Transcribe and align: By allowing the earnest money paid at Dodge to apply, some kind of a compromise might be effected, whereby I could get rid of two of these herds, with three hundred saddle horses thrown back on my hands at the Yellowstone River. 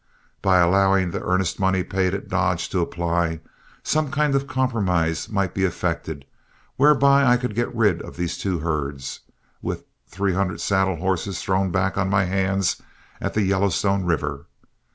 By 0.41 0.57
allowing 0.57 1.11
the 1.11 1.21
earnest 1.21 1.59
money 1.59 1.83
paid 1.83 2.15
at 2.15 2.27
Dodge 2.27 2.67
to 2.69 2.79
apply, 2.79 3.39
some 3.83 4.09
kind 4.09 4.33
of 4.33 4.41
a 4.41 4.45
compromise 4.45 5.29
might 5.29 5.53
be 5.53 5.63
effected, 5.63 6.25
whereby 6.75 7.23
I 7.23 7.37
could 7.37 7.53
get 7.53 7.71
rid 7.75 7.97
of 8.01 8.15
two 8.15 8.15
of 8.15 8.17
these 8.17 8.41
herds, 8.41 9.19
with 9.61 9.83
three 10.07 10.33
hundred 10.33 10.59
saddle 10.59 10.95
horses 10.95 11.39
thrown 11.43 11.69
back 11.69 11.99
on 11.99 12.09
my 12.09 12.23
hands 12.23 12.81
at 13.21 13.35
the 13.35 13.43
Yellowstone 13.43 14.03
River. 14.03 14.47